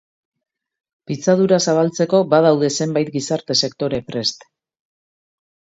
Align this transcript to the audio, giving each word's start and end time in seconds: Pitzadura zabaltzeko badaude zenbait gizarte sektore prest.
Pitzadura 1.11 1.59
zabaltzeko 1.65 2.23
badaude 2.33 2.71
zenbait 2.79 3.13
gizarte 3.19 3.59
sektore 3.63 4.03
prest. 4.11 4.51